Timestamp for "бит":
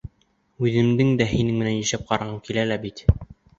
2.89-3.07